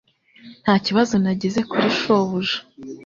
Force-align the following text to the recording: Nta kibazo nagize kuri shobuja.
Nta 0.63 0.73
kibazo 0.85 1.13
nagize 1.23 1.59
kuri 1.69 1.87
shobuja. 1.99 2.57